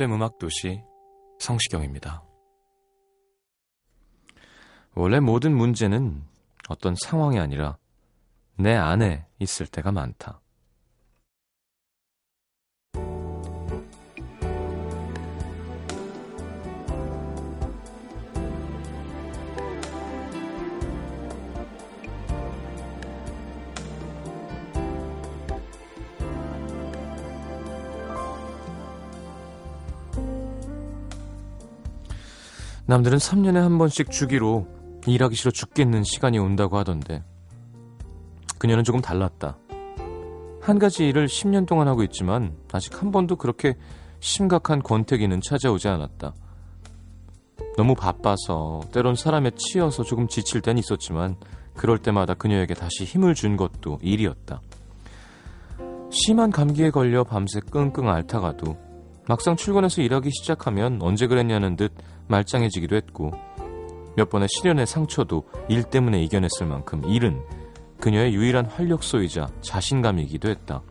[0.00, 0.82] FM 음악 도시
[1.40, 2.24] 성시경입니다.
[4.94, 6.22] 원래 모든 문제는
[6.70, 7.76] 어떤 상황이 아니라
[8.56, 10.40] 내 안에 있을 때가 많다.
[32.90, 34.66] 남들은 3년에 한 번씩 주기로
[35.06, 37.22] 일하기 싫어 죽겠는 시간이 온다고 하던데
[38.58, 39.56] 그녀는 조금 달랐다.
[40.60, 43.76] 한 가지 일을 10년 동안 하고 있지만 아직 한 번도 그렇게
[44.18, 46.34] 심각한 권태기는 찾아오지 않았다.
[47.76, 51.36] 너무 바빠서 때론 사람에 치여서 조금 지칠 땐 있었지만
[51.76, 54.60] 그럴 때마다 그녀에게 다시 힘을 준 것도 일이었다.
[56.10, 58.89] 심한 감기에 걸려 밤새 끙끙 앓다가도
[59.30, 61.92] 막상 출근해서 일하기 시작하면 언제 그랬냐는 듯
[62.26, 63.30] 말짱해지기도 했고
[64.16, 67.40] 몇 번의 시련의 상처도 일 때문에 이겨냈을 만큼 일은
[68.00, 70.82] 그녀의 유일한 활력소이자 자신감이기도 했다.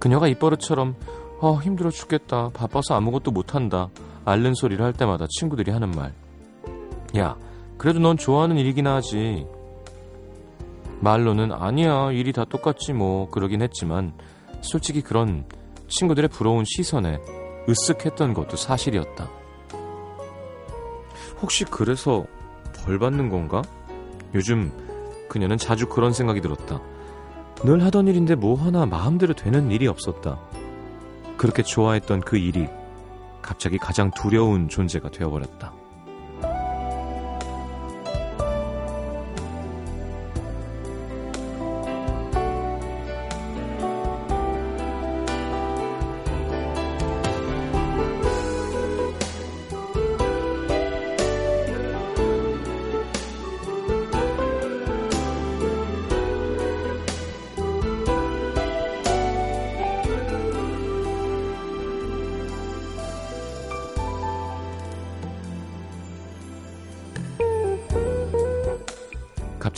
[0.00, 0.96] 그녀가 입버릇처럼
[1.38, 2.50] 어, 힘들어 죽겠다.
[2.52, 3.88] 바빠서 아무것도 못한다.
[4.24, 6.12] 앓는 소리를 할 때마다 친구들이 하는 말.
[7.16, 7.36] 야,
[7.78, 9.46] 그래도 넌 좋아하는 일이긴 하지.
[10.98, 12.10] 말로는 아니야.
[12.10, 13.30] 일이 다 똑같지 뭐.
[13.30, 14.12] 그러긴 했지만
[14.60, 15.44] 솔직히 그런
[15.90, 17.20] 친구들의 부러운 시선에
[17.66, 19.28] 으쓱했던 것도 사실이었다.
[21.42, 22.24] 혹시 그래서
[22.84, 23.62] 벌 받는 건가?
[24.34, 24.72] 요즘
[25.28, 26.80] 그녀는 자주 그런 생각이 들었다.
[27.64, 30.40] 늘 하던 일인데 뭐 하나 마음대로 되는 일이 없었다.
[31.36, 32.68] 그렇게 좋아했던 그 일이
[33.42, 35.79] 갑자기 가장 두려운 존재가 되어버렸다.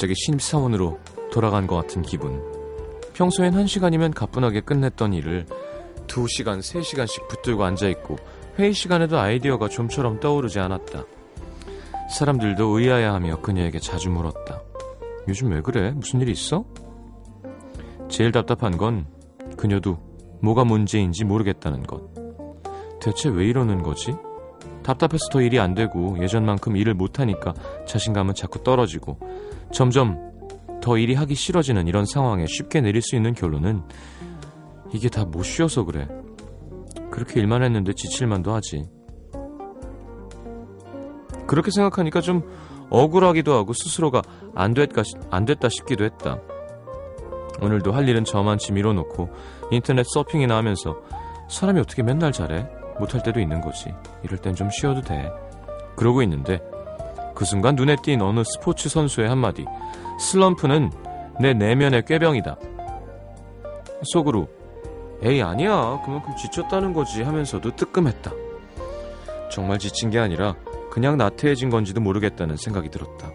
[0.02, 0.98] 갑자기 신입사원으로
[1.30, 2.42] 돌아간 것 같은 기분.
[3.14, 5.46] 평소엔 한 시간이면 가뿐하게 끝냈던 일을
[6.08, 8.16] 두 시간, 세 시간씩 붙들고 앉아있고
[8.58, 11.04] 회의 시간에도 아이디어가 좀처럼 떠오르지 않았다.
[12.10, 14.60] 사람들도 의아해하며 그녀에게 자주 물었다.
[15.28, 15.92] 요즘 왜 그래?
[15.92, 16.64] 무슨 일 있어?
[18.08, 19.06] 제일 답답한 건
[19.56, 19.98] 그녀도
[20.40, 22.10] 뭐가 문제인지 모르겠다는 것.
[23.00, 24.16] 대체 왜 이러는 거지?
[24.82, 27.54] 답답해서 더 일이 안 되고 예전만큼 일을 못하니까
[27.86, 29.16] 자신감은 자꾸 떨어지고
[29.72, 30.18] 점점
[30.80, 33.82] 더 일이 하기 싫어지는 이런 상황에 쉽게 내릴 수 있는 결론은
[34.92, 36.06] 이게 다 못 쉬어서 그래.
[37.10, 38.84] 그렇게 일만 했는데 지칠만도 하지.
[41.46, 42.42] 그렇게 생각하니까 좀
[42.90, 44.22] 억울하기도 하고 스스로가
[44.54, 46.38] 안, 됐까, 안 됐다 싶기도 했다.
[47.60, 49.28] 오늘도 할 일은 저만치 밀어 놓고
[49.70, 50.96] 인터넷 서핑이나 하면서
[51.48, 52.66] 사람이 어떻게 맨날 잘해?
[52.98, 53.92] 못할 때도 있는 거지.
[54.22, 55.30] 이럴 땐 좀 쉬어도 돼.
[55.96, 56.60] 그러고 있는데
[57.34, 59.64] 그 순간 눈에 띈 어느 스포츠 선수의 한마디.
[60.18, 60.90] 슬럼프는
[61.40, 62.56] 내 내면의 꾀병이다.
[64.12, 64.48] 속으로
[65.22, 68.32] 에이 아니야 그만큼 지쳤다는 거지 하면서도 뜨끔했다.
[69.50, 70.54] 정말 지친 게 아니라
[70.90, 73.30] 그냥 나태해진 건지도 모르겠다는 생각이 들었다.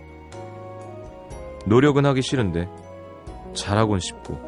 [1.66, 2.70] 노력은 하기 싫은데
[3.54, 4.40] 잘하곤 싶고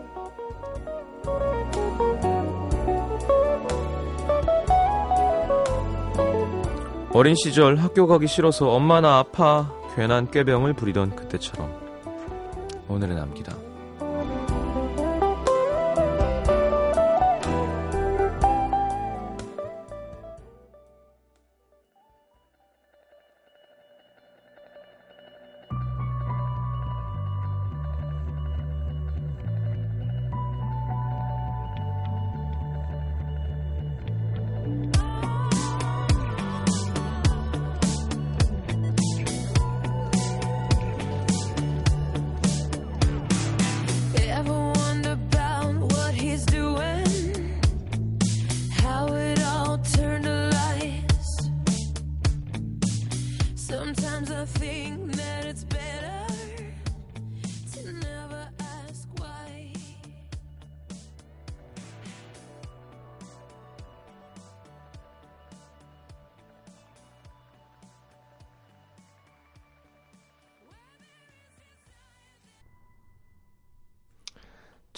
[7.19, 11.69] 어린 시절 학교 가기 싫어서 엄마 나 아파 괜한 꾀병을 부리던 그때처럼
[12.87, 13.68] 오늘의 남기다.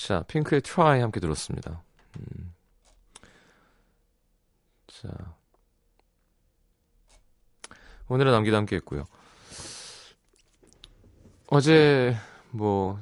[0.06, 1.84] 자, 핑크의 Try 함께 들었습니다.
[2.18, 2.54] 음.
[4.88, 5.36] 자.
[8.08, 9.06] 오늘은 남기도 함께 했고요.
[11.52, 12.16] 어제,
[12.50, 13.00] 뭐,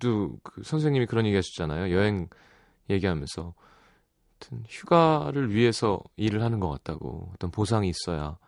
[0.00, 1.94] 또그 선생님이 그런 얘기 하셨잖아요.
[1.94, 2.28] 여행
[2.90, 3.54] 얘기하면서.
[4.66, 7.30] 휴가를 위해서 일을 하는 것 같다고.
[7.34, 8.38] 어떤 보상이 있어야.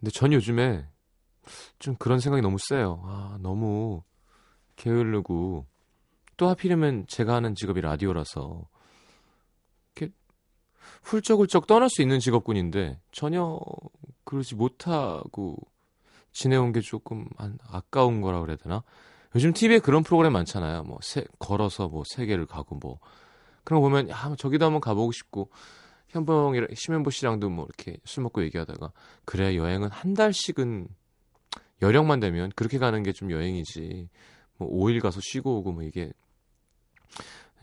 [0.00, 0.88] 근데 전 요즘에
[1.78, 3.00] 좀 그런 생각이 너무 세요.
[3.04, 4.02] 아, 너무
[4.78, 5.66] 게으르고
[6.36, 8.66] 또 하필이면 제가 하는 직업이 라디오라서
[9.96, 10.14] 이렇게
[11.02, 13.58] 훌쩍훌쩍 떠날 수 있는 직업군인데 전혀
[14.24, 15.56] 그러지 못하고
[16.32, 18.82] 지내온 게 조금 안, 아까운 거라 그래야 되나?
[19.34, 20.84] 요즘 TV에 그런 프로그램 많잖아요.
[20.84, 22.98] 뭐 세, 걸어서 뭐 세계를 가고 뭐
[23.64, 25.50] 그런 거 보면 야 저기도 한번 가보고 싶고
[26.08, 28.92] 현봉이랑 심현보 씨랑도 뭐 이렇게 술 먹고 얘기하다가
[29.24, 30.88] 그래 여행은 한 달씩은
[31.82, 34.08] 여력만 되면 그렇게 가는 게 좀 여행이지
[34.58, 36.12] 뭐 5일 가서 쉬고 오고 뭐 이게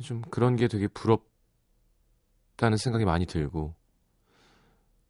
[0.01, 3.75] 좀 그런 게 되게 부럽다는 생각이 많이 들고.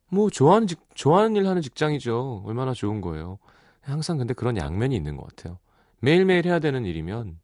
[0.10, 2.44] 뭐 좋아하는 직, 좋아하는 일 하는 직장이죠.
[2.46, 3.40] 얼마나 좋은 거예요.
[3.82, 5.60] 항상 근데 그런 양면이 있는 것 같아요.
[6.00, 7.40] 매일매일 해야 되는 일이면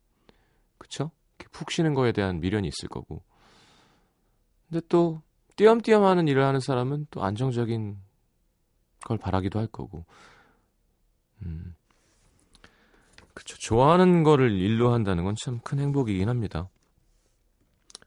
[0.78, 1.12] 그쵸?
[1.52, 3.24] 푹 쉬는 거에 대한 미련이 있을 거고.
[4.70, 5.22] 근데 또
[5.56, 7.98] 띄엄띄엄 하는 일을 하는 사람은 또 안정적인
[9.04, 10.06] 걸 바라기도 할 거고.
[11.44, 11.76] 음.
[13.34, 13.58] 그쵸.
[13.58, 16.70] 좋아하는 거를 일로 한다는 건 참 큰 행복이긴 합니다.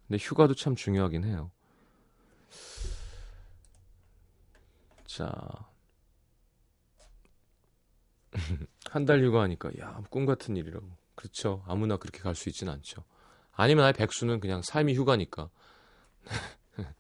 [0.06, 1.50] 근데 휴가도 참 중요하긴 해요.
[5.06, 5.30] 자.
[8.90, 10.86] 한 달 휴가 하니까, 야, 꿈 같은 일이라고.
[11.14, 11.62] 그렇죠.
[11.66, 13.04] 아무나 그렇게 갈 수 있진 않죠.
[13.52, 15.48] 아니면 아예 백수는 그냥 삶이 휴가니까.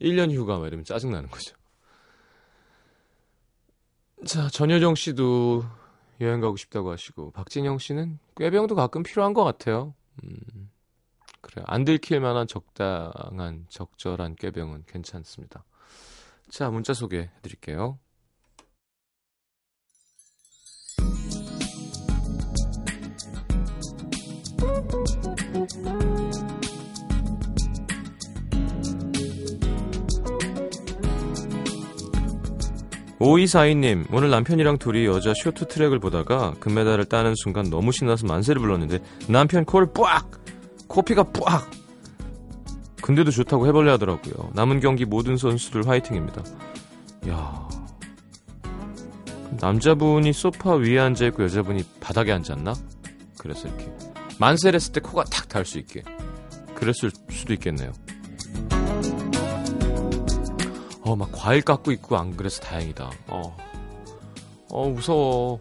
[0.00, 1.56] 1년 휴가, 막 이러면 짜증나는 거죠.
[4.26, 5.64] 자, 전효정 씨도
[6.22, 9.94] 여행 가고 싶다고 하시고 박진영 씨는 꾀병도 가끔 필요한 것 같아요.
[10.22, 10.70] 음,
[11.40, 11.64] 그래요.
[11.68, 15.64] 안 들킬 만한 적당한 적절한 꾀병은 괜찮습니다.
[16.48, 17.98] 자, 문자 소개해 드릴게요.
[33.24, 38.98] 오이사이님 오늘 남편이랑 둘이 여자 쇼트 트랙을 보다가 금메달을 따는 순간 너무 신나서 만세를 불렀는데
[39.28, 40.28] 남편 코를 뿌악!
[40.88, 41.70] 코피가 뿌악!
[43.00, 44.50] 근데도 좋다고 해볼래 하더라고요.
[44.54, 46.42] 남은 경기 모든 선수들 화이팅입니다.
[47.28, 47.68] 야
[49.60, 52.74] 남자분이 소파 위에 앉아있고 여자분이 바닥에 앉았나?
[53.38, 53.88] 그래서 이렇게
[54.40, 56.02] 만세를 했을 때 코가 탁달수 있게
[56.74, 57.92] 그랬을 수도 있겠네요.
[61.02, 63.10] 어, 막 과일 깎고 있고 안 그래서 다행이다.
[63.28, 63.56] 어,
[64.70, 65.60] 어 무서워.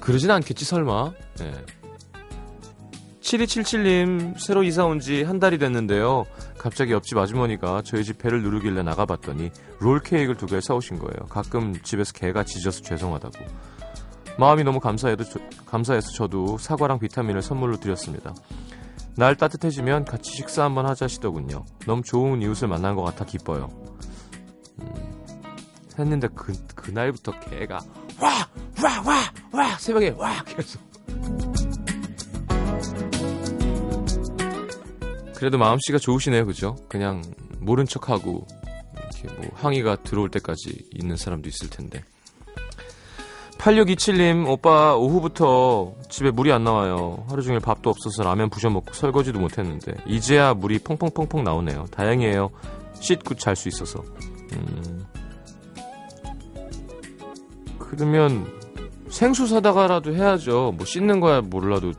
[0.00, 1.12] 그러진 않겠지, 설마.
[1.38, 1.52] 네.
[3.20, 6.24] 7277님, 새로 이사 온 지 한 달이 됐는데요.
[6.58, 11.26] 갑자기 옆집 아주머니가 저희 집 배를 누르길래 나가봤더니 롤 케이크를 두 개 사오신 거예요.
[11.28, 13.44] 가끔 집에서 개가 짖어서 죄송하다고.
[14.38, 18.32] 마음이 너무 감사해도 저, 감사해서 저도 사과랑 비타민을 선물로 드렸습니다.
[19.16, 21.64] 날 따뜻해지면 같이 식사 한번 하자시더군요.
[21.86, 23.70] 너무 좋은 이웃을 만난 것 같아 기뻐요.
[25.98, 27.78] 했는데 그 그날부터 개가
[28.20, 28.48] 와
[28.82, 30.80] 와 와 와 새벽에 와 계속.
[35.36, 36.76] 그래도 마음씨가 좋으시네요 그죠?
[36.88, 37.22] 그냥
[37.60, 38.46] 모른 척하고
[39.22, 42.02] 이렇게 뭐 항의가 들어올 때까지 있는 사람도 있을 텐데.
[43.58, 47.24] 8627님 오빠 오후부터 집에 물이 안 나와요.
[47.28, 51.86] 하루 종일 밥도 없어서 라면 부셔 먹고 설거지도 못 했는데 이제야 물이 펑펑펑펑 나오네요.
[51.90, 52.50] 다행이에요.
[53.00, 54.02] 씻고 잘 수 있어서
[54.52, 55.04] 음.
[57.78, 58.46] 그러면
[59.08, 60.74] 생수 사다가라도 해야죠.
[60.76, 61.92] 뭐 씻는 거야 몰라도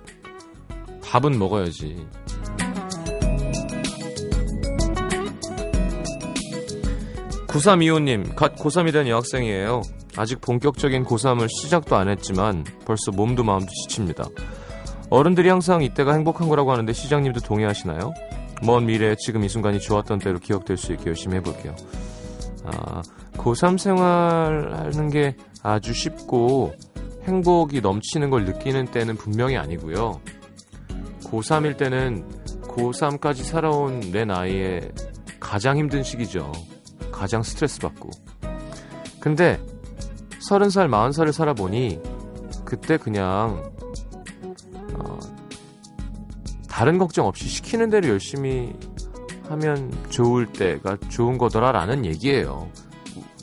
[1.03, 2.05] 밥은 먹어야지.
[7.47, 9.81] 구삼이호님, 갓 고3이 된 여학생이에요.
[10.17, 14.25] 아직 본격적인 고3을 시작도 안 했지만 벌써 몸도 마음도 지칩니다.
[15.09, 18.13] 어른들이 항상 이때가 행복한 거라고 하는데 시장님도 동의하시나요?
[18.63, 21.75] 먼 미래에 지금 이 순간이 좋았던 때로 기억될 수 있게 열심히 해볼게요.
[22.67, 23.01] 아,
[23.33, 26.73] 고3 생활하는 게 아주 쉽고
[27.23, 30.19] 행복이 넘치는 걸 느끼는 때는 분명히 아니고요.
[31.23, 32.25] 고3일 때는
[32.63, 34.91] 고3까지 살아온 내 나이에
[35.39, 36.51] 가장 힘든 시기죠.
[37.11, 38.09] 가장 스트레스 받고.
[39.19, 39.59] 근데
[40.49, 41.99] 30살, 40살을 살아보니
[42.63, 43.71] 그때 그냥
[44.93, 45.19] 어,
[46.69, 48.73] 다른 걱정 없이 시키는 대로 열심히
[49.49, 52.69] 하면 좋을 때가 좋은 거더라라는 얘기예요.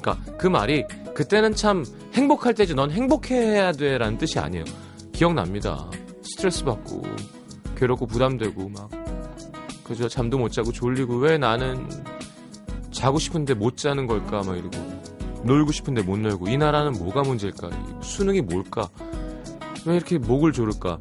[0.01, 0.85] 그러니까 그 말이
[1.15, 4.65] 그때는 참 행복할 때지 넌 행복해야 돼라는 뜻이 아니에요.
[5.13, 5.91] 기억납니다.
[6.23, 7.03] 스트레스 받고
[7.77, 8.91] 괴롭고 부담되고 막
[9.85, 11.89] 그저 잠도 못 자고 졸리고 왜 나는
[12.91, 14.79] 자고 싶은데 못 자는 걸까 막 이러고
[15.45, 17.71] 놀고 싶은데 못 놀고 이 나라는 뭐가 문제일까
[18.03, 18.89] 수능이 뭘까
[19.85, 20.99] 왜 이렇게 목을 조를까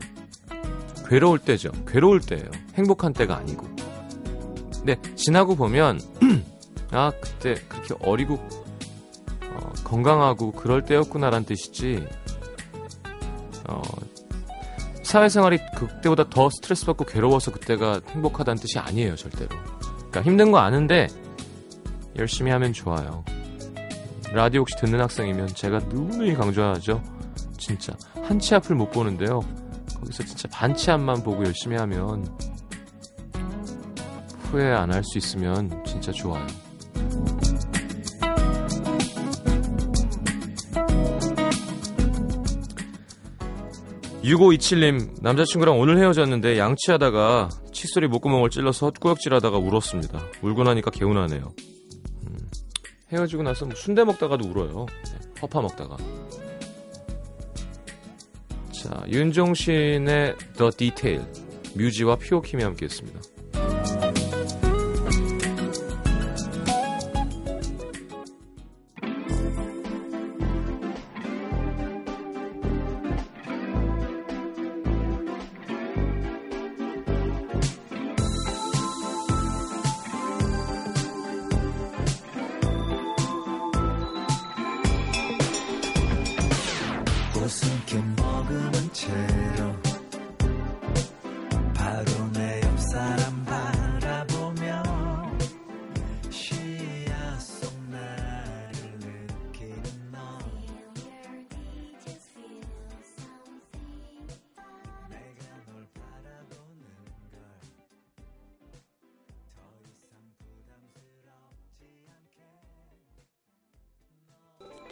[1.07, 3.72] 괴로울 때죠 괴로울 때예요 행복한 때가 아니고
[4.83, 5.99] 근데 지나고 보면
[6.91, 12.05] 아 그때 그렇게 어리고 어, 건강하고 그럴 때였구나란 뜻이지.
[13.69, 13.81] 어,
[15.03, 19.49] 사회생활이 그때보다 더 스트레스 받고 괴로워서 그때가 행복하다는 뜻이 아니에요 절대로.
[19.97, 21.07] 그러니까 힘든 거 아는데
[22.17, 23.23] 열심히 하면 좋아요.
[24.33, 27.01] 라디오 혹시 듣는 학생이면 제가 누누이 강조하죠.
[27.57, 27.93] 진짜.
[28.23, 29.41] 한 치 앞을 못 보는데요.
[29.99, 32.25] 거기서 진짜 반치 앞만 보고 열심히 하면
[34.53, 36.45] 후회 안 할 수 있으면 진짜 좋아요
[44.23, 50.19] 6527님, 남자친구랑 오늘 헤어졌는데 양치하다가 칫솔이 목구멍을 찔러서 헛구역질하다가 울었습니다.
[50.41, 51.53] 울고 나니까 개운하네요.
[52.27, 52.37] 음,
[53.11, 54.85] 헤어지고 나서 뭐 순대 먹다가도 울어요.
[55.05, 55.97] 네, 허파 먹다가.
[58.71, 61.25] 자, 윤종신의 The Detail,
[61.75, 63.19] 뮤지와 피오킴이 함께 했습니다.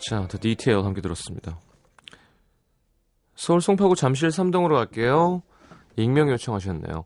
[0.02, 1.60] 자, The Detail 함께 들었습니다.
[3.36, 5.44] 서울 송파구 잠실 3동으로 갈게요.
[5.96, 7.06] 익명 요청하셨네요.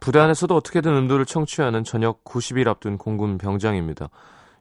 [0.00, 4.08] 부대 안에서도 어떻게든 음도를 청취하는 저녁 90일 앞둔 공군 병장입니다.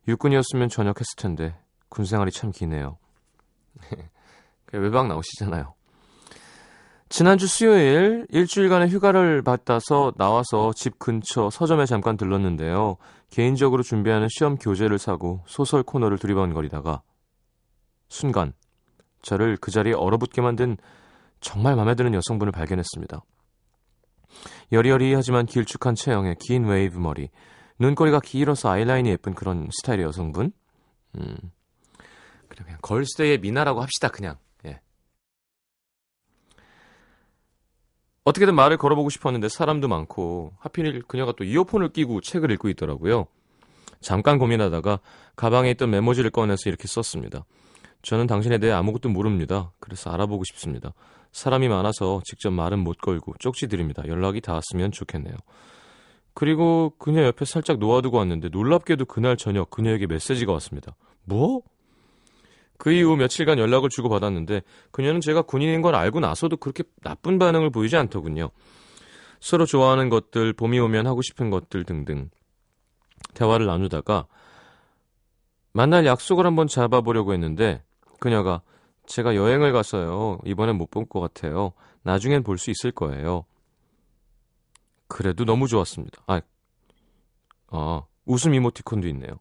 [0.07, 1.55] 육군이었으면 전역했을 텐데
[1.87, 2.97] 군 생활이 참 기네요.
[4.73, 5.73] 외박 나오시잖아요.
[7.07, 12.97] 지난주 수요일 일주일간의 휴가를 받아서 나와서 집 근처 서점에 잠깐 들렀는데요.
[13.31, 17.01] 개인적으로 준비하는 시험 교재를 사고 소설 코너를 두리번거리다가
[18.09, 18.53] 순간
[19.21, 20.77] 저를 그 자리에 얼어붙게 만든
[21.39, 23.21] 정말 마음에 드는 여성분을 발견했습니다.
[24.71, 27.29] 여리여리하지만 길쭉한 체형에 긴 웨이브 머리,
[27.79, 30.51] 눈꼬리가 길어서 아이라인이 예쁜 그런 스타일의 여성분.
[31.15, 31.37] 음,
[32.47, 34.37] 그래 그냥 걸스데이의 민아라고 합시다 그냥.
[34.65, 34.81] 예.
[38.25, 43.27] 어떻게든 말을 걸어보고 싶었는데 사람도 많고 하필 그녀가 또 이어폰을 끼고 책을 읽고 있더라고요.
[44.01, 44.99] 잠깐 고민하다가
[45.35, 47.45] 가방에 있던 메모지를 꺼내서 이렇게 썼습니다.
[48.01, 49.71] 저는 당신에 대해 아무것도 모릅니다.
[49.79, 50.93] 그래서 알아보고 싶습니다.
[51.31, 54.03] 사람이 많아서 직접 말은 못 걸고 쪽지 드립니다.
[54.07, 55.35] 연락이 닿았으면 좋겠네요.
[56.33, 60.95] 그리고 그녀 옆에 살짝 놓아두고 왔는데 놀랍게도 그날 저녁 그녀에게 메시지가 왔습니다.
[61.25, 61.61] 뭐?
[62.77, 67.97] 그 이후 며칠간 연락을 주고받았는데 그녀는 제가 군인인 걸 알고 나서도 그렇게 나쁜 반응을 보이지
[67.97, 68.51] 않더군요.
[69.41, 72.29] 서로 좋아하는 것들, 봄이 오면 하고 싶은 것들 등등
[73.33, 74.27] 대화를 나누다가
[75.73, 77.83] 만날 약속을 한번 잡아보려고 했는데
[78.19, 78.61] 그녀가
[79.05, 80.39] 제가 여행을 갔어요.
[80.45, 81.73] 이번엔 못볼것 같아요.
[82.03, 83.45] 나중엔 볼 수 있을 거예요.
[85.07, 86.21] 그래도 너무 좋았습니다.
[86.27, 86.41] 아,
[87.71, 89.39] 아, 웃음 이모티콘도 있네요.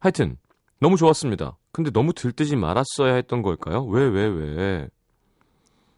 [0.00, 0.36] 하여튼,
[0.80, 1.58] 너무 좋았습니다.
[1.72, 3.84] 근데 너무 들뜨지 말았어야 했던 걸까요?
[3.84, 4.88] 왜, 왜, 왜?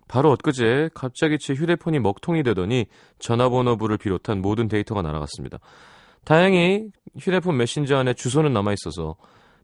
[0.08, 2.86] 바로 엊그제 갑자기 제 휴대폰이 먹통이 되더니
[3.18, 5.58] 전화번호부를 비롯한 모든 데이터가 날아갔습니다.
[6.24, 9.16] 다행히 휴대폰 메신저 안에 주소는 남아있어서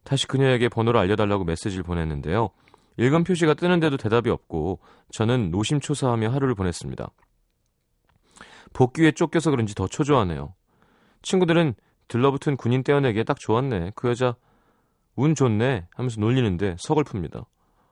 [0.08, 2.48] 다시 그녀에게 번호를 알려달라고 메시지를 보냈는데요.
[2.96, 4.80] 읽은 표시가 뜨는데도 대답이 없고
[5.12, 7.10] 저는 노심초사하며 하루를 보냈습니다.
[8.72, 10.54] 복귀에 쫓겨서 그런지 더 초조하네요.
[11.20, 11.74] 친구들은
[12.08, 13.92] 들러붙은 군인 떼어내기에 딱 좋았네.
[13.96, 14.34] 그 여자
[15.14, 17.44] 운 좋네 하면서 놀리는데 서글픕니다.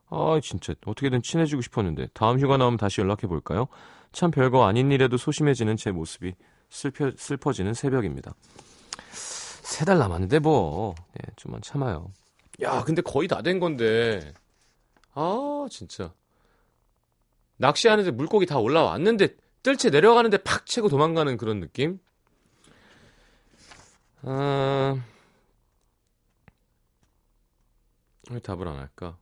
[0.08, 3.66] 아 진짜 어떻게든 친해지고 싶었는데 다음 휴가 나오면 다시 연락해 볼까요?
[4.12, 6.32] 참 별거 아닌 일에도 소심해지는 제 모습이
[6.70, 8.32] 슬퍼, 슬퍼지는 새벽입니다.
[9.66, 12.12] 세 달 남았는데 뭐 예, 좀만 참아요.
[12.62, 14.32] 야 근데 거의 다 된 건데
[15.12, 16.14] 아 진짜
[17.56, 21.98] 낚시하는데 물고기 다 올라왔는데 뜰채 내려가는데 팍 채고 도망가는 그런 느낌?
[24.22, 24.96] 아...
[28.30, 29.16] 왜 답을 안 할까?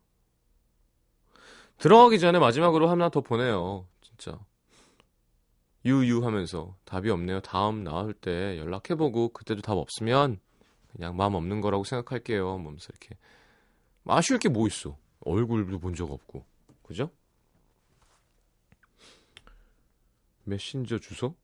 [1.78, 3.86] 들어가기 전에 마지막으로 하나 더 보내요.
[4.02, 4.38] 진짜.
[5.84, 7.40] 유유하면서 답이 없네요.
[7.40, 10.40] 다음 나올 때 연락해보고 그때도 답 없으면
[10.92, 12.58] 그냥 마음 없는 거라고 생각할게요.
[12.58, 13.16] 뭐면서 이렇게
[14.06, 14.96] 아쉬울 게 뭐 있어.
[15.20, 16.44] 얼굴도 본 적 없고
[16.82, 17.10] 그죠?
[20.44, 21.34] 메신저 주소?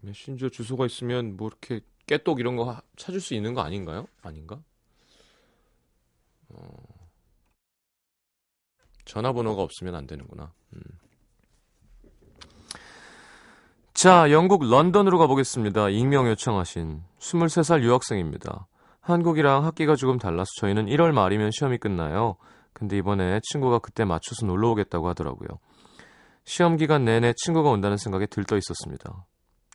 [0.00, 4.06] 메신저 주소가 있으면 뭐 이렇게 깨똑 이런 거 찾을 수 있는 거 아닌가요?
[4.22, 4.62] 아닌가?
[6.48, 6.72] 어...
[9.04, 10.52] 전화번호가 없으면 안 되는구나.
[10.74, 10.82] 음.
[14.02, 15.90] 자, 영국 런던으로 가보겠습니다.
[15.90, 18.66] 익명 요청하신 23살 유학생입니다.
[19.00, 22.34] 한국이랑 학기가 조금 달라서 저희는 1월 말이면 시험이 끝나요.
[22.72, 25.46] 근데 이번에 친구가 그때 맞춰서 놀러 오겠다고 하더라고요.
[26.42, 29.24] 시험 기간 내내 친구가 온다는 생각에 들떠 있었습니다.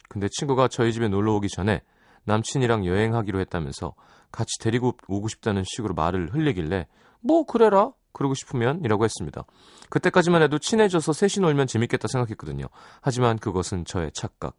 [0.10, 1.81] 근데 친구가 저희 집에 놀러 오기 전에
[2.25, 3.93] 남친이랑 여행하기로 했다면서
[4.34, 6.88] 같이 데리고 오고 싶다는 식으로 말을 흘리길래
[7.22, 9.43] 뭐 그래라 그러고 싶으면 이라고 했습니다.
[9.91, 12.65] 그때까지만 해도 친해져서 셋이 놀면 재밌겠다 생각했거든요.
[13.00, 14.55] 하지만 그것은 저의 착각.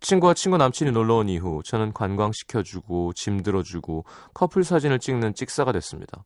[0.00, 4.04] 친구와 친구 남친이 놀러 온 이후 저는 관광시켜주고 짐 들어주고
[4.34, 6.24] 커플 사진을 찍는 찍사가 됐습니다.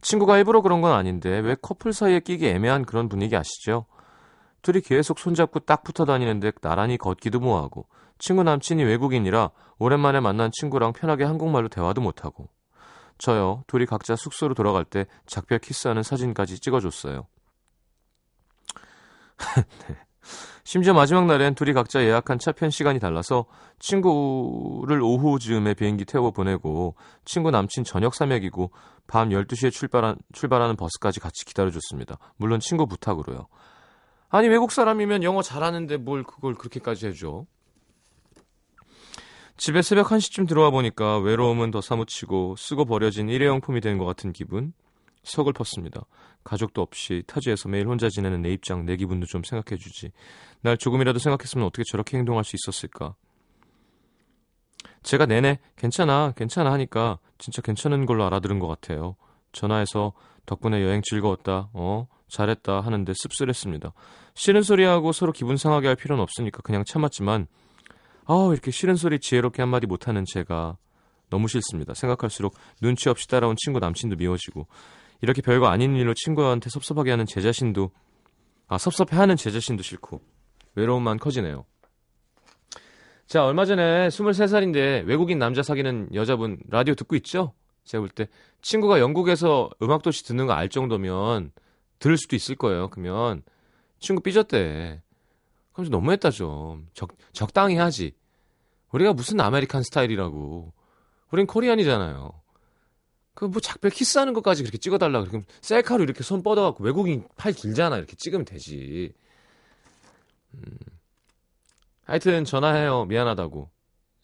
[0.00, 3.86] 친구가 일부러 그런 건 아닌데 왜 커플 사이에 끼기 애매한 그런 분위기 아시죠?
[4.62, 7.86] 둘이 계속 손잡고 딱 붙어 다니는데 나란히 걷기도 뭐하고
[8.18, 12.48] 친구 남친이 외국인이라 오랜만에 만난 친구랑 편하게 한국말로 대화도 못하고
[13.22, 17.28] 저요 둘이 각자 숙소로 돌아갈 때 작별 키스하는 사진까지 찍어줬어요.
[19.88, 19.96] 네.
[20.64, 23.46] 심지어 마지막 날엔 둘이 각자 예약한 차편 시간이 달라서
[23.78, 28.72] 친구를 오후 즈음에 비행기 태워 보내고 친구 남친 저녁 삼약이고
[29.06, 32.18] 밤 12시에 출발한, 출발하는 버스까지 같이 기다려줬습니다.
[32.36, 33.46] 물론 친구 부탁으로요.
[34.30, 37.44] 아니 외국 사람이면 영어 잘하는데 뭘 그걸 그렇게까지 해줘?
[39.62, 44.72] 집에 새벽 1시쯤 들어와 보니까 외로움은 더 사무치고 쓰고 버려진 일회용품이 된 것 같은 기분
[45.22, 46.04] 서글펐습니다.
[46.42, 50.10] 가족도 없이 타지에서 매일 혼자 지내는 내 입장, 내 기분도 좀 생각해주지.
[50.62, 53.14] 날 조금이라도 생각했으면 어떻게 저렇게 행동할 수 있었을까?
[55.04, 59.14] 제가 내내 괜찮아, 괜찮아 하니까 진짜 괜찮은 걸로 알아들은 것 같아요.
[59.52, 60.12] 전화해서
[60.44, 63.92] 덕분에 여행 즐거웠다, 어, 잘했다 하는데 씁쓸했습니다.
[64.34, 67.46] 싫은 소리하고 서로 기분 상하게 할 필요는 없으니까 그냥 참았지만
[68.26, 70.76] 아 이렇게 싫은 소리 지혜롭게 한마디 못하는 제가
[71.30, 71.94] 너무 싫습니다.
[71.94, 74.66] 생각할수록 눈치 없이 따라온 친구 남친도 미워지고
[75.22, 77.90] 이렇게 별거 아닌 일로 친구한테 섭섭하게 하는 제 자신도
[78.68, 80.20] 아 섭섭해하는 제 자신도 싫고
[80.74, 81.64] 외로움만 커지네요.
[83.26, 87.54] 자 얼마 전에 23살인데 외국인 남자 사귀는 여자분 라디오 듣고 있죠?
[87.84, 88.28] 제가 볼 때
[88.60, 91.50] 친구가 영국에서 음악도시 듣는 거 알 정도면
[91.98, 92.88] 들을 수도 있을 거예요.
[92.90, 93.42] 그러면
[94.00, 95.02] 친구 삐졌대.
[95.72, 96.88] 그럼 좀 너무했다 좀.
[96.94, 98.14] 적, 적당히 하지.
[98.92, 100.72] 우리가 무슨 American 스타일이라고.
[101.30, 102.42] 우린 Korean이잖아요.
[103.34, 107.96] 그 뭐 작별 키스하는 것까지 그렇게 찍어달라 그러면 셀카로 이렇게 손 뻗어갖고 외국인 팔 길잖아
[107.96, 109.14] 이렇게 찍으면 되지.
[110.54, 110.78] 음.
[112.04, 113.70] 하여튼 전화해요 미안하다고.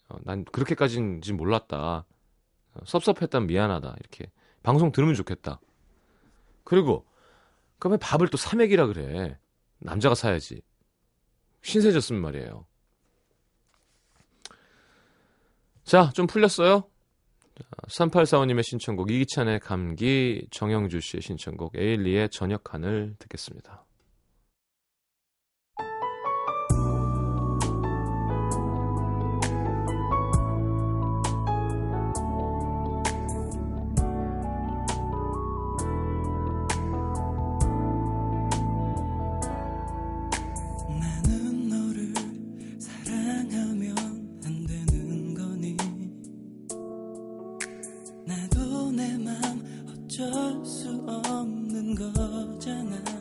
[0.09, 2.05] 어, 난 그렇게까지인지 몰랐다.
[2.73, 4.31] 어, 섭섭했다면 미안하다 이렇게
[4.63, 5.59] 방송 들으면 좋겠다.
[6.63, 7.05] 그리고
[7.79, 9.39] 그럼 왜 밥을 또 사맥이라 그래?
[9.79, 10.61] 남자가 사야지.
[11.61, 12.65] 신세졌으면 말이에요.
[15.83, 16.83] 자, 좀 풀렸어요?
[17.87, 23.85] 3845님의 신청곡 이기찬의 감기, 정영주 씨의 신청곡 에일리의 저녁 하늘 듣겠습니다.
[48.29, 49.33] 나도 내 맘
[49.89, 53.18] 어쩔 수 없는 거잖아.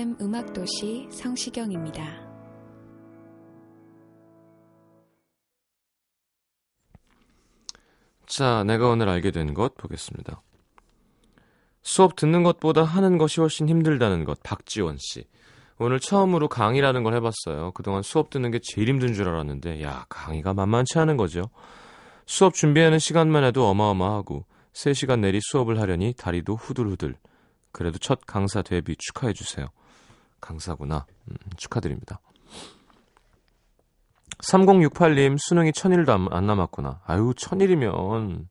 [0.00, 2.02] FM 음악도시 성시경입니다.
[8.24, 10.40] 자, 내가 오늘 알게 된 것 보겠습니다.
[11.82, 15.26] 수업 듣는 것보다 하는 것이 훨씬 힘들다는 것, 박지원 씨.
[15.78, 17.72] 오늘 처음으로 강의라는 걸 해봤어요.
[17.72, 21.50] 그동안 수업 듣는 게 제일 힘든 줄 알았는데, 야, 강의가 만만치 않은 거죠.
[22.24, 27.16] 수업 준비하는 시간만 해도 어마어마하고, 3시간 내리 수업을 하려니 다리도 후들후들.
[27.70, 29.68] 그래도 첫 강사 데뷔 축하해주세요.
[30.40, 31.06] 강사구나.
[31.28, 32.20] 음, 축하드립니다.
[34.42, 37.00] 3068님, 수능이 천일도 안, 안 남았구나.
[37.04, 38.48] 아유, 천일이면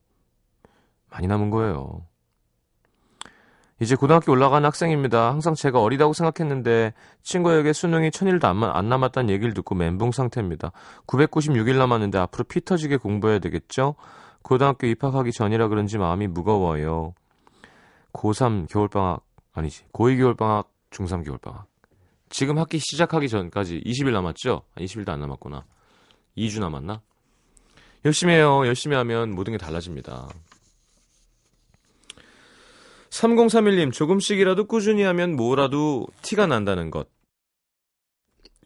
[1.10, 2.06] 많이 남은 거예요.
[3.80, 5.30] 이제 고등학교 올라간 학생입니다.
[5.30, 10.72] 항상 제가 어리다고 생각했는데 친구에게 수능이 천일도 안, 안 남았다는 얘기를 듣고 멘붕 상태입니다.
[11.06, 13.94] 996일 남았는데 앞으로 피 터지게 공부해야 되겠죠?
[14.42, 17.14] 고등학교 입학하기 전이라 그런지 마음이 무거워요.
[18.12, 19.22] 고3 겨울방학,
[19.52, 21.69] 아니지, 고2 겨울방학, 중3 겨울방학.
[22.30, 24.62] 지금 학기 시작하기 전까지 20일 남았죠?
[24.76, 25.66] 20일도 안 남았구나.
[26.38, 27.02] 2주 남았나?
[28.04, 28.62] 열심히 해요.
[28.64, 30.28] 열심히 하면 모든 게 달라집니다.
[33.10, 37.08] 3031님, 조금씩이라도 꾸준히 하면 뭐라도 티가 난다는 것.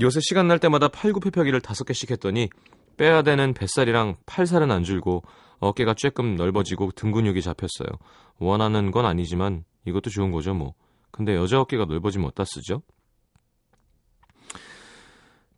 [0.03, 2.51] 요새 시간 날 때마다 팔굽혀펴기를 다섯 개씩 했더니
[2.99, 5.23] 빼야 되는 뱃살이랑 팔살은 안 줄고
[5.59, 7.89] 어깨가 쬐끔 넓어지고 등 근육이 잡혔어요.
[8.39, 10.75] 원하는 건 아니지만 이것도 좋은 거죠, 뭐.
[11.11, 12.83] 근데 여자 어깨가 넓어지면 어디다 쓰죠?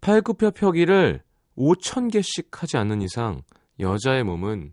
[0.07, 1.21] 팔굽혀 펴기를
[1.59, 3.43] 5천 개씩 하지 않는 이상
[3.81, 4.73] 여자의 몸은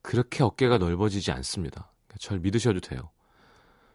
[0.00, 1.92] 그렇게 어깨가 넓어지지 않습니다.
[2.18, 3.10] 절 믿으셔도 돼요.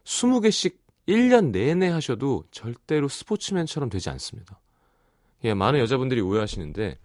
[0.03, 4.59] 20개씩 1년 내내 하셔도 절대로 스포츠맨처럼 되지 않습니다.
[5.45, 6.99] 예, 많은 여자분들이 오해하시는데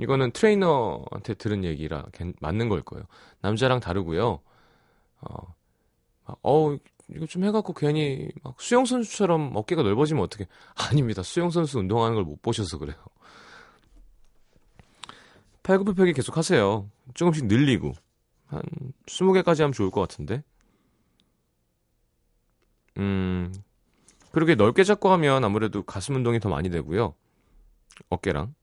[0.00, 2.06] 이거는 트레이너한테 들은 얘기라
[2.40, 3.04] 맞는 걸 거예요.
[3.40, 4.40] 남자랑 다르고요.
[5.20, 5.54] 어,
[6.42, 6.76] 어
[7.14, 10.46] 이거 좀 해갖고 괜히 막 수영 선수처럼 어깨가 넓어지면 어떻게?
[10.74, 11.22] 아닙니다.
[11.22, 12.96] 수영 선수 운동하는 걸 못 보셔서 그래요.
[15.62, 16.88] 팔굽혀펴기 계속 하세요.
[17.14, 17.92] 조금씩 늘리고
[18.46, 18.62] 한
[19.06, 20.42] 20개까지 하면 좋을 것 같은데.
[22.98, 23.52] 음,
[24.32, 27.14] 그렇게 넓게 잡고 하면 아무래도 가슴 운동이 더 많이 되고요.
[28.10, 28.54] 어깨랑.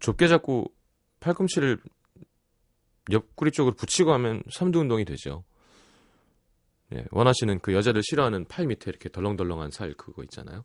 [0.00, 0.72] 좁게 잡고
[1.20, 1.78] 팔꿈치를
[3.10, 5.44] 옆구리 쪽으로 붙이고 하면 삼두 운동이 되죠.
[6.94, 10.64] 예, 원하시는 그 여자들 싫어하는 팔 밑에 이렇게 덜렁덜렁한 살 그거 있잖아요.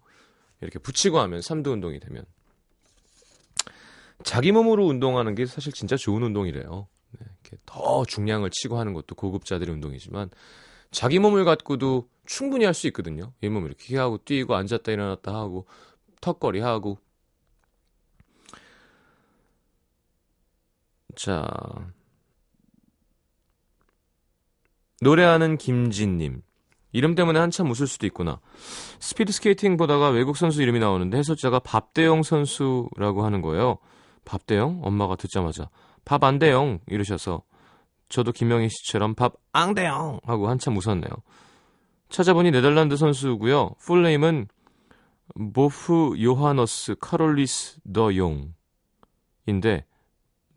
[0.62, 2.23] 이렇게 붙이고 하면 삼두 운동이 되면
[4.23, 6.88] 자기 몸으로 운동하는 게 사실 진짜 좋은 운동이래요.
[7.19, 10.29] 네, 이렇게 더 중량을 치고 하는 것도 고급자들의 운동이지만
[10.91, 13.34] 자기 몸을 갖고도 충분히 할 수 있거든요.
[13.41, 15.65] 이 몸을 이렇게 하고 뛰고 앉았다 일어났다 하고
[16.21, 16.99] 턱걸이 하고
[21.15, 21.47] 자
[25.01, 26.41] 노래하는 김진님
[26.93, 28.39] 이름 때문에 한참 웃을 수도 있구나.
[28.99, 33.77] 스피드 스케이팅 보다가 외국 선수 이름이 나오는데 해설자가 밥대영 선수라고 하는 거예요.
[34.25, 34.81] 밥대영?
[34.83, 35.69] 엄마가 듣자마자
[36.05, 37.43] 밥 안 대영 이러셔서
[38.09, 41.09] 저도 김영희 씨처럼 밥 앙대영 하고 한참 웃었네요.
[42.09, 43.75] 찾아보니 네덜란드 선수고요.
[43.79, 44.47] full name은
[45.53, 49.85] 보프 요하너스 카롤리스 더 용인데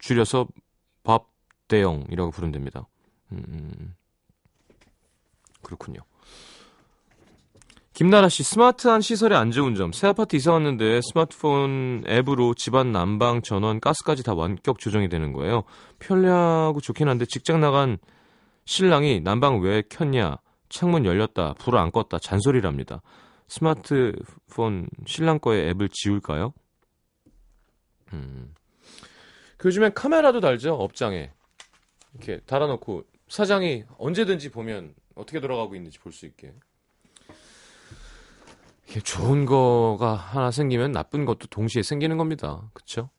[0.01, 0.49] 줄여서
[1.05, 1.29] 밥
[1.69, 2.89] 대영이라고 부르면 됩니다.
[3.31, 3.95] 음,
[5.65, 6.01] 그렇군요.
[7.95, 9.93] 김나라 씨, 스마트한 시설의 안 좋은 점.
[9.93, 15.63] 새 아파트 이사 왔는데 스마트폰 앱으로 집안 난방, 전원, 가스까지 다 원격 조정이 되는 거예요.
[16.01, 17.99] 편리하고 좋긴 한데 직장 나간
[18.65, 23.01] 신랑이 난방 왜 켰냐, 창문 열렸다, 불을 안 껐다, 잔소리랍니다.
[23.47, 26.53] 스마트폰 신랑 거의 앱을 지울까요?
[28.13, 28.55] 음.
[29.57, 31.31] 그 요즘엔 카메라도 달죠, 업장에.
[32.15, 36.55] 이렇게 달아놓고 사장이 언제든지 보면 어떻게 돌아가고 있는지 볼 수 있게.
[38.89, 42.71] 이게 좋은 거가 하나 생기면 나쁜 것도 동시에 생기는 겁니다.
[42.75, 43.11] 그쵸?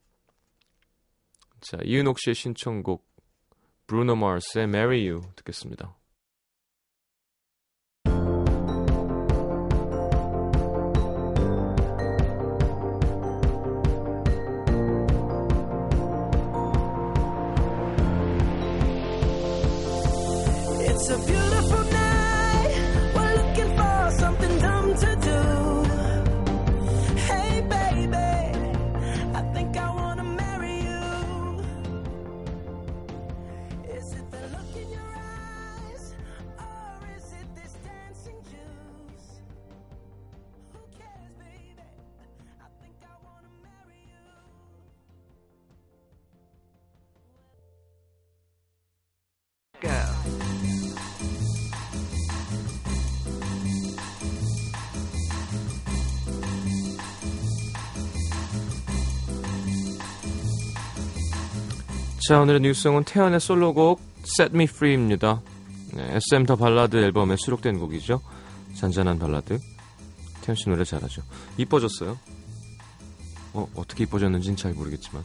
[1.60, 3.06] 자, 이은옥 씨의 신청곡
[3.88, 5.96] 브루노 마스의 Marry You 듣겠습니다.
[62.28, 65.44] 자, 오늘의 뉴스성은 태연의 솔로곡 Set Me Free입니다.
[65.94, 68.20] 네, SM 더 발라드 앨범에 수록된 곡이죠.
[68.74, 69.60] 잔잔한 발라드.
[70.42, 71.22] 태연 씨 노래 잘하죠.
[71.58, 72.18] 이뻐졌어요.
[73.54, 75.24] 어, 어떻게 이뻐졌는지는 잘 모르겠지만.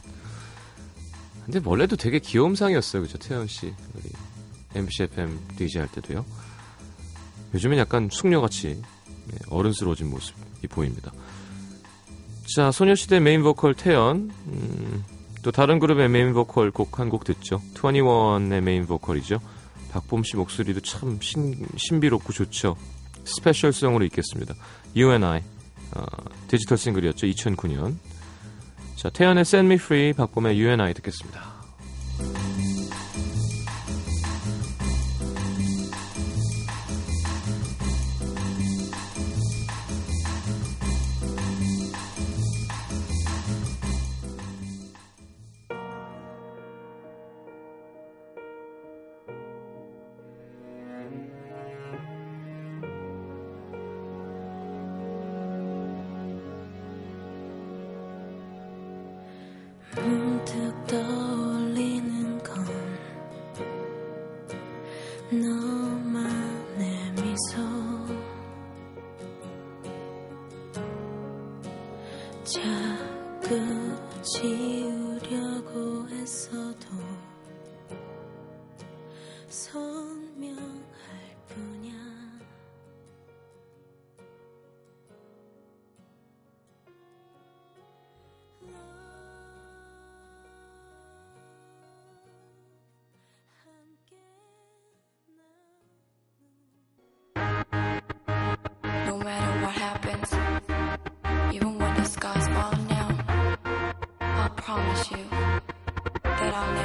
[1.45, 3.01] 근데 원래도 되게 귀여움상이었어요.
[3.01, 3.17] 그죠?
[3.17, 3.73] 태연 씨.
[3.95, 4.11] 우리
[4.75, 6.23] MBC FM DJ 할 때도요.
[7.55, 8.79] 요즘엔 약간 숙녀같이
[9.25, 11.11] 네, 어른스러워진 모습이 보입니다.
[12.55, 14.29] 자, 소녀시대 메인 보컬 태연.
[14.45, 15.03] 음,
[15.41, 17.61] 또 다른 그룹의 메인 보컬 곡 한 곡 듣죠.
[17.73, 19.39] 2NE1의 메인 보컬이죠.
[19.91, 22.75] 박봄 씨 목소리도 참 신, 신비롭고 좋죠.
[23.23, 24.53] 스페셜성으로 읽겠습니다.
[24.95, 25.41] You and I.
[25.95, 26.05] 어,
[26.47, 27.27] 디지털 싱글이었죠.
[27.27, 27.95] 2009년.
[28.95, 31.50] 자, 태연의 Set Me Free, 박봄의 You and I 듣겠습니다.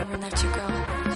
[0.09, 1.16] Never that you go.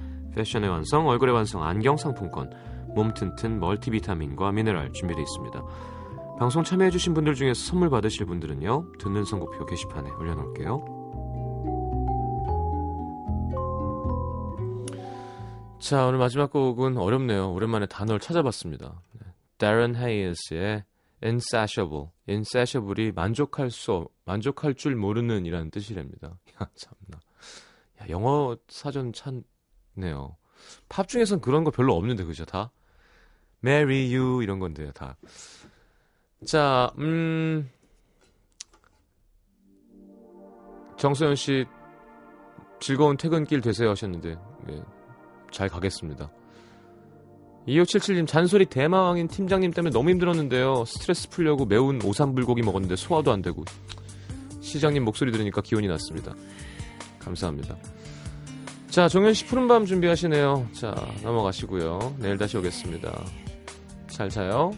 [0.35, 2.51] 패션의 완성 얼굴의 완성 안경 상품권
[2.95, 5.63] 몸 튼튼 멀티비타민과 미네랄 준비되어 있습니다.
[6.39, 10.99] 방송 참여해주신 분들 중에서 선물 받으실 분들은요 듣는 선곡표 게시판에 올려놓을게요.
[15.79, 17.51] 자 오늘 마지막 곡은 어렵네요.
[17.53, 19.01] 오랜만에 단어를 찾아봤습니다.
[19.13, 19.21] 네.
[19.57, 20.83] Darren Hayes의
[21.23, 26.37] Insatiable, Insatiable이 만족할 수 없- 만족할 줄 모르는 이라는 뜻이랍니다.
[26.61, 27.19] 야 참나.
[28.01, 29.33] 야, 영어 사전 찾
[29.93, 30.35] 네요.
[30.89, 32.71] 팝 중에선 그런 거 별로 없는데 그죠 다?
[33.63, 35.17] Marry you 이런 건데요 다.
[36.45, 37.69] 자, 음
[40.97, 41.65] 정소연 씨
[42.79, 44.37] 즐거운 퇴근길 되세요 하셨는데
[44.69, 44.81] 예,
[45.51, 46.31] 잘 가겠습니다.
[47.67, 50.83] 2577님 잔소리 대마왕인 팀장님 때문에 너무 힘들었는데요.
[50.85, 53.63] 스트레스 풀려고 매운 오삼불고기 먹었는데 소화도 안 되고
[54.61, 56.33] 시장님 목소리 들으니까 기운이 났습니다.
[57.19, 57.77] 감사합니다.
[58.91, 60.67] 자, 종현 씨 푸른 밤 준비하시네요.
[60.73, 62.17] 자, 넘어가시고요.
[62.19, 63.23] 내일 다시 오겠습니다.
[64.09, 64.71] 잘 자요.